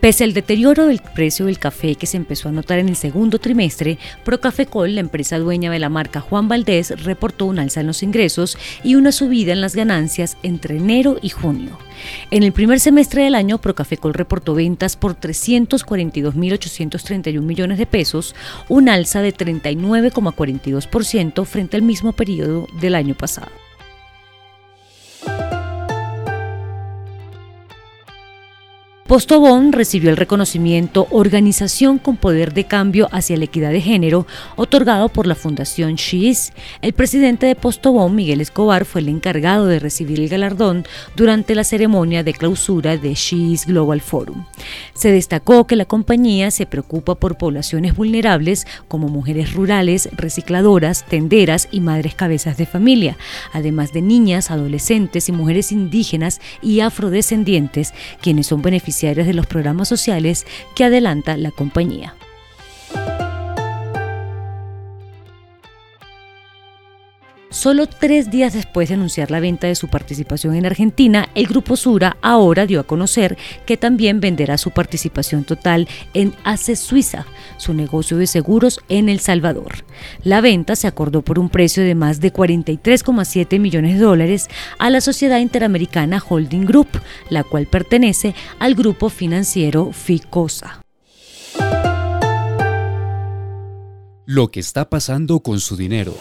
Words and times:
Pese 0.00 0.22
al 0.22 0.32
deterioro 0.32 0.86
del 0.86 1.00
precio 1.00 1.46
del 1.46 1.58
café 1.58 1.96
que 1.96 2.06
se 2.06 2.16
empezó 2.16 2.48
a 2.48 2.52
notar 2.52 2.78
en 2.78 2.88
el 2.88 2.94
segundo 2.94 3.40
trimestre, 3.40 3.98
Procafecol, 4.24 4.94
la 4.94 5.00
empresa 5.00 5.40
dueña 5.40 5.72
de 5.72 5.80
la 5.80 5.88
marca 5.88 6.20
Juan 6.20 6.46
Valdés, 6.46 7.02
reportó 7.02 7.46
un 7.46 7.58
alza 7.58 7.80
en 7.80 7.88
los 7.88 8.04
ingresos 8.04 8.56
y 8.84 8.94
una 8.94 9.10
subida 9.10 9.52
en 9.52 9.60
las 9.60 9.74
ganancias 9.74 10.36
entre 10.44 10.76
enero 10.76 11.18
y 11.20 11.30
junio. 11.30 11.76
En 12.30 12.44
el 12.44 12.52
primer 12.52 12.78
semestre 12.78 13.24
del 13.24 13.34
año, 13.34 13.58
Procafecol 13.58 14.14
reportó 14.14 14.54
ventas 14.54 14.96
por 14.96 15.18
342.831 15.18 17.42
millones 17.42 17.78
de 17.78 17.86
pesos, 17.86 18.36
un 18.68 18.88
alza 18.88 19.20
de 19.20 19.34
39,42% 19.34 21.44
frente 21.44 21.76
al 21.76 21.82
mismo 21.82 22.12
periodo 22.12 22.68
del 22.80 22.94
año 22.94 23.16
pasado. 23.16 23.50
Postobón 29.08 29.72
recibió 29.72 30.10
el 30.10 30.18
reconocimiento 30.18 31.06
Organización 31.10 31.96
con 31.96 32.18
Poder 32.18 32.52
de 32.52 32.64
Cambio 32.64 33.08
hacia 33.10 33.38
la 33.38 33.46
Equidad 33.46 33.70
de 33.70 33.80
Género, 33.80 34.26
otorgado 34.54 35.08
por 35.08 35.26
la 35.26 35.34
Fundación 35.34 35.94
She's. 35.94 36.52
El 36.82 36.92
presidente 36.92 37.46
de 37.46 37.54
Postobón, 37.54 38.14
Miguel 38.14 38.42
Escobar, 38.42 38.84
fue 38.84 39.00
el 39.00 39.08
encargado 39.08 39.64
de 39.64 39.78
recibir 39.78 40.20
el 40.20 40.28
galardón 40.28 40.84
durante 41.16 41.54
la 41.54 41.64
ceremonia 41.64 42.22
de 42.22 42.34
clausura 42.34 42.98
de 42.98 43.14
She's 43.14 43.64
Global 43.64 44.02
Forum. 44.02 44.44
Se 44.92 45.10
destacó 45.10 45.66
que 45.66 45.76
la 45.76 45.86
compañía 45.86 46.50
se 46.50 46.66
preocupa 46.66 47.14
por 47.14 47.38
poblaciones 47.38 47.96
vulnerables 47.96 48.66
como 48.88 49.08
mujeres 49.08 49.54
rurales, 49.54 50.10
recicladoras, 50.12 51.06
tenderas 51.06 51.68
y 51.70 51.80
madres 51.80 52.14
cabezas 52.14 52.58
de 52.58 52.66
familia, 52.66 53.16
además 53.54 53.94
de 53.94 54.02
niñas, 54.02 54.50
adolescentes 54.50 55.30
y 55.30 55.32
mujeres 55.32 55.72
indígenas 55.72 56.42
y 56.60 56.80
afrodescendientes, 56.80 57.94
quienes 58.20 58.48
son 58.48 58.60
de 59.26 59.34
los 59.34 59.46
programas 59.46 59.88
sociales 59.88 60.46
que 60.74 60.84
adelanta 60.84 61.36
la 61.36 61.50
compañía. 61.50 62.14
Solo 67.58 67.88
tres 67.88 68.30
días 68.30 68.52
después 68.52 68.88
de 68.88 68.94
anunciar 68.94 69.32
la 69.32 69.40
venta 69.40 69.66
de 69.66 69.74
su 69.74 69.88
participación 69.88 70.54
en 70.54 70.64
Argentina, 70.64 71.28
el 71.34 71.48
Grupo 71.48 71.74
Sura 71.74 72.16
ahora 72.22 72.66
dio 72.66 72.78
a 72.78 72.84
conocer 72.84 73.36
que 73.66 73.76
también 73.76 74.20
venderá 74.20 74.58
su 74.58 74.70
participación 74.70 75.42
total 75.42 75.88
en 76.14 76.36
ACE 76.44 76.76
Suiza, 76.76 77.26
su 77.56 77.74
negocio 77.74 78.16
de 78.16 78.28
seguros 78.28 78.78
en 78.88 79.08
El 79.08 79.18
Salvador. 79.18 79.84
La 80.22 80.40
venta 80.40 80.76
se 80.76 80.86
acordó 80.86 81.22
por 81.22 81.40
un 81.40 81.48
precio 81.48 81.82
de 81.82 81.96
más 81.96 82.20
de 82.20 82.32
43,7 82.32 83.58
millones 83.58 83.98
de 83.98 84.04
dólares 84.04 84.46
a 84.78 84.88
la 84.88 85.00
Sociedad 85.00 85.40
Interamericana 85.40 86.22
Holding 86.28 86.64
Group, 86.64 87.00
la 87.28 87.42
cual 87.42 87.66
pertenece 87.66 88.36
al 88.60 88.76
grupo 88.76 89.08
financiero 89.08 89.90
FICOSA. 89.92 90.80
Lo 94.26 94.52
que 94.52 94.60
está 94.60 94.88
pasando 94.88 95.40
con 95.40 95.58
su 95.58 95.76
dinero. 95.76 96.14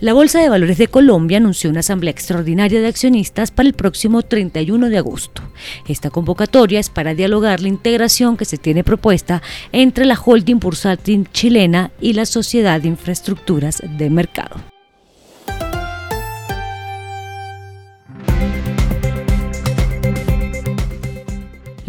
La 0.00 0.14
Bolsa 0.14 0.40
de 0.40 0.48
Valores 0.48 0.78
de 0.78 0.88
Colombia 0.88 1.36
anunció 1.36 1.68
una 1.68 1.80
asamblea 1.80 2.10
extraordinaria 2.10 2.80
de 2.80 2.86
accionistas 2.86 3.50
para 3.50 3.68
el 3.68 3.74
próximo 3.74 4.22
31 4.22 4.88
de 4.88 4.96
agosto. 4.96 5.42
Esta 5.86 6.08
convocatoria 6.08 6.80
es 6.80 6.88
para 6.88 7.14
dialogar 7.14 7.60
la 7.60 7.68
integración 7.68 8.38
que 8.38 8.46
se 8.46 8.56
tiene 8.56 8.82
propuesta 8.82 9.42
entre 9.72 10.06
la 10.06 10.18
holding 10.18 10.58
bursátil 10.58 11.28
chilena 11.32 11.90
y 12.00 12.14
la 12.14 12.24
Sociedad 12.24 12.80
de 12.80 12.88
Infraestructuras 12.88 13.82
de 13.98 14.08
Mercado. 14.08 14.56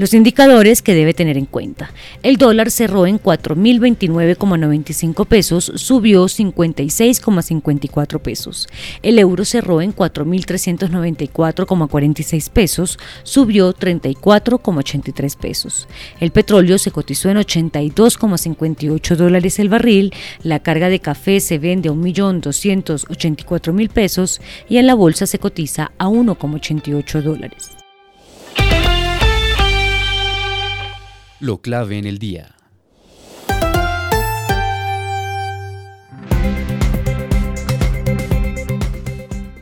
Los 0.01 0.13
indicadores 0.16 0.81
que 0.81 0.95
debe 0.95 1.13
tener 1.13 1.38
en 1.38 1.45
cuenta. 1.45 1.94
El 2.23 2.38
dólar 2.38 2.72
cerró 2.72 3.06
en 3.06 3.22
4.029,95 3.22 5.28
pesos, 5.28 5.72
subió 5.75 6.25
56,54 6.25 8.19
pesos. 8.19 8.67
El 9.03 9.19
euro 9.19 9.45
cerró 9.45 9.79
en 9.79 9.95
4.394,46 9.95 12.50
pesos, 12.50 12.97
subió 13.22 13.75
34,83 13.75 15.38
pesos. 15.38 15.88
El 16.19 16.31
petróleo 16.31 16.79
se 16.79 16.89
cotizó 16.89 17.29
en 17.29 17.38
82,58 17.38 19.16
dólares 19.16 19.59
el 19.59 19.69
barril, 19.69 20.16
la 20.41 20.62
carga 20.62 20.89
de 20.89 21.00
café 21.00 21.39
se 21.39 21.59
vende 21.59 21.89
a 21.89 21.91
1.284.000 21.91 23.89
pesos 23.91 24.41
y 24.68 24.78
en 24.78 24.88
la 24.88 24.95
bolsa 24.95 25.28
se 25.28 25.38
cotiza 25.38 25.91
a 26.00 26.07
1,88 26.07 27.22
dólares. 27.22 27.81
Lo 31.41 31.59
clave 31.59 31.97
en 31.97 32.06
el 32.06 32.19
día. 32.19 32.60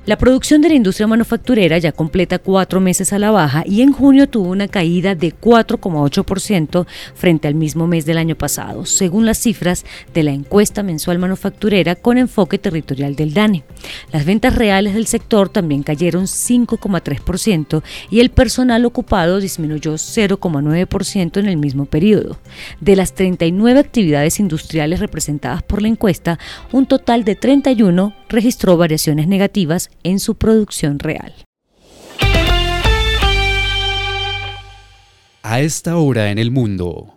La 0.09 0.17
producción 0.17 0.59
de 0.61 0.69
la 0.69 0.73
industria 0.73 1.05
manufacturera 1.05 1.77
ya 1.77 1.91
completa 1.91 2.39
cuatro 2.39 2.79
meses 2.79 3.13
a 3.13 3.19
la 3.19 3.29
baja 3.29 3.61
y 3.63 3.83
en 3.83 3.93
junio 3.93 4.27
tuvo 4.27 4.49
una 4.49 4.67
caída 4.67 5.13
de 5.13 5.35
4,8% 5.35 6.87
frente 7.13 7.47
al 7.47 7.53
mismo 7.53 7.85
mes 7.85 8.07
del 8.07 8.17
año 8.17 8.35
pasado, 8.35 8.87
según 8.87 9.27
las 9.27 9.37
cifras 9.37 9.85
de 10.11 10.23
la 10.23 10.31
encuesta 10.31 10.81
mensual 10.81 11.19
manufacturera 11.19 11.93
con 11.93 12.17
enfoque 12.17 12.57
territorial 12.57 13.15
del 13.15 13.35
DANE. 13.35 13.63
Las 14.11 14.25
ventas 14.25 14.55
reales 14.55 14.95
del 14.95 15.05
sector 15.05 15.47
también 15.47 15.83
cayeron 15.83 16.23
5,3% 16.23 17.83
y 18.09 18.19
el 18.19 18.31
personal 18.31 18.85
ocupado 18.85 19.39
disminuyó 19.39 19.93
0,9% 19.93 21.37
en 21.37 21.45
el 21.45 21.57
mismo 21.57 21.85
periodo. 21.85 22.39
De 22.81 22.95
las 22.95 23.13
39 23.13 23.79
actividades 23.79 24.39
industriales 24.39 25.01
representadas 25.01 25.61
por 25.61 25.83
la 25.83 25.87
encuesta, 25.87 26.39
un 26.71 26.87
total 26.87 27.23
de 27.25 27.35
31 27.35 28.18
registró 28.29 28.77
variaciones 28.77 29.27
negativas 29.27 29.89
en 30.03 30.19
su 30.19 30.35
producción 30.35 30.99
real. 30.99 31.33
A 35.43 35.61
esta 35.61 35.97
hora 35.97 36.31
en 36.31 36.37
el 36.37 36.51
mundo. 36.51 37.15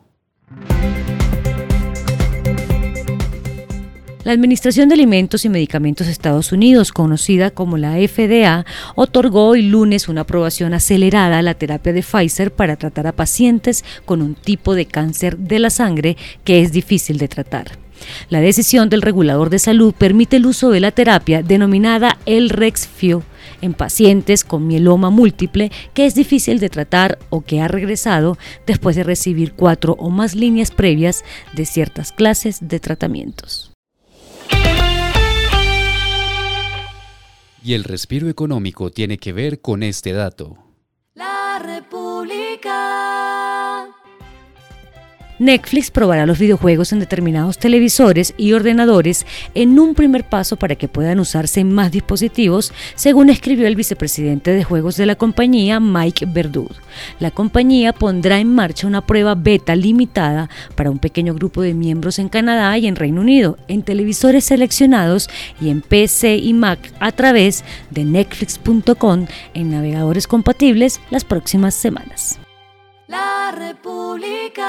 La 4.25 4.31
Administración 4.31 4.89
de 4.89 4.95
Alimentos 4.95 5.45
y 5.45 5.49
Medicamentos 5.49 6.07
de 6.07 6.13
Estados 6.13 6.53
Unidos, 6.53 6.93
conocida 6.93 7.51
como 7.51 7.77
la 7.77 7.95
FDA, 7.97 8.65
otorgó 8.95 9.49
hoy 9.49 9.63
lunes 9.63 10.09
una 10.09 10.21
aprobación 10.21 10.75
acelerada 10.75 11.39
a 11.39 11.43
la 11.43 11.55
terapia 11.55 11.93
de 11.93 12.05
Pfizer 12.05 12.53
para 12.53 12.77
tratar 12.77 13.09
a 13.09 13.13
pacientes 13.13 13.85
con 14.05 14.23
un 14.23 14.37
tipo 14.37 14.77
de 14.77 14.87
cáncer 14.87 15.39
de 15.39 15.59
la 15.59 15.71
sangre 15.71 16.17
que 16.45 16.63
es 16.63 16.71
difícil 16.71 17.19
de 17.19 17.27
tratar. 17.27 17.82
La 18.29 18.41
decisión 18.41 18.89
del 18.89 19.03
regulador 19.03 19.51
de 19.51 19.59
salud 19.59 19.95
permite 19.97 20.37
el 20.37 20.47
uso 20.47 20.71
de 20.71 20.81
la 20.81 20.91
terapia 20.91 21.43
denominada 21.43 22.19
el 22.27 22.51
Rexfio 22.51 23.23
en 23.61 23.75
pacientes 23.75 24.45
con 24.45 24.67
mieloma 24.67 25.11
múltiple 25.11 25.71
que 25.95 26.07
es 26.07 26.15
difícil 26.15 26.59
de 26.59 26.69
tratar 26.69 27.19
o 27.31 27.43
que 27.43 27.61
ha 27.61 27.69
regresado 27.69 28.37
después 28.67 28.97
de 28.97 29.05
recibir 29.05 29.53
cuatro 29.55 29.97
o 29.99 30.11
más 30.11 30.35
líneas 30.35 30.71
previas 30.71 31.25
de 31.55 31.65
ciertas 31.65 32.13
clases 32.13 32.59
de 32.61 32.81
tratamientos. 32.81 33.73
Y 37.65 37.75
el 37.75 37.85
respiro 37.85 38.29
económico 38.29 38.91
tiene 38.91 39.19
que 39.19 39.33
ver 39.33 39.61
con 39.61 39.85
este 39.85 40.13
dato. 40.13 40.59
Netflix 45.43 45.91
probará 45.91 46.25
los 46.25 46.39
videojuegos 46.39 46.93
en 46.93 47.01
determinados 47.01 47.59
televisores 47.59 48.33
y 48.37 48.53
ordenadores 48.53 49.27
en 49.55 49.77
un 49.81 49.97
primer 49.97 50.23
paso 50.23 50.57
para 50.57 50.77
que 50.77 50.87
puedan 50.87 51.19
usarse 51.19 51.59
en 51.59 51.75
más 51.75 51.91
dispositivos, 51.91 52.73
según 52.95 53.29
escribió 53.29 53.67
el 53.67 53.75
vicepresidente 53.75 54.53
de 54.53 54.63
juegos 54.63 54.97
de 54.97 55.07
la 55.07 55.17
compañía, 55.17 55.81
Mike 55.81 56.27
Verdud. 56.27 56.71
La 57.19 57.33
compañía 57.33 57.93
pondrá 57.93 58.39
en 58.39 58.55
marcha 58.55 58.87
una 58.87 59.05
prueba 59.05 59.35
beta 59.35 59.75
limitada 59.75 60.49
para 60.77 60.93
un 60.93 61.01
pequeño 61.01 61.35
grupo 61.35 61.61
de 61.61 61.75
miembros 61.75 62.21
en 62.21 62.29
Canadá 62.29 62.79
y 62.79 62.87
en 62.87 62.95
Reino 62.95 63.21
Unido, 63.21 63.59
en 63.67 63.83
televisores 63.83 64.45
seleccionados 64.45 65.29
y 65.61 65.71
en 65.71 65.81
PC 65.81 66.37
y 66.37 66.55
Mac 66.55 66.79
a 67.01 67.11
través 67.11 67.65
de 67.91 68.05
netflix.com 68.05 69.27
en 69.55 69.71
navegadores 69.71 70.29
compatibles 70.29 71.01
las 71.11 71.25
próximas 71.25 71.75
semanas. 71.75 72.39
República. 73.53 74.63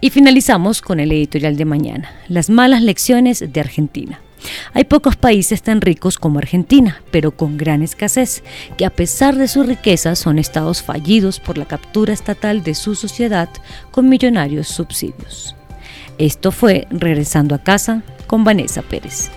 Y 0.00 0.10
finalizamos 0.10 0.82
con 0.82 1.00
el 1.00 1.10
editorial 1.10 1.56
de 1.56 1.64
mañana, 1.64 2.10
las 2.28 2.50
malas 2.50 2.82
lecciones 2.82 3.52
de 3.52 3.60
Argentina. 3.60 4.20
Hay 4.74 4.84
pocos 4.84 5.16
países 5.16 5.62
tan 5.62 5.80
ricos 5.80 6.18
como 6.18 6.38
Argentina, 6.38 7.02
pero 7.10 7.32
con 7.32 7.56
gran 7.56 7.82
escasez, 7.82 8.44
que 8.76 8.84
a 8.84 8.90
pesar 8.90 9.36
de 9.36 9.48
su 9.48 9.62
riqueza 9.62 10.14
son 10.14 10.38
estados 10.38 10.82
fallidos 10.82 11.40
por 11.40 11.58
la 11.58 11.64
captura 11.64 12.12
estatal 12.12 12.62
de 12.62 12.74
su 12.74 12.94
sociedad 12.94 13.48
con 13.90 14.08
millonarios 14.08 14.68
subsidios. 14.68 15.56
Esto 16.18 16.52
fue 16.52 16.86
Regresando 16.90 17.54
a 17.54 17.62
casa 17.62 18.02
con 18.26 18.44
Vanessa 18.44 18.82
Pérez. 18.82 19.30